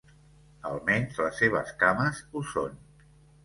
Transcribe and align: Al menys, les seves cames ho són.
Al 0.69 0.79
menys, 0.87 1.21
les 1.25 1.37
seves 1.43 1.77
cames 1.85 2.25
ho 2.33 2.45
són. 2.57 2.85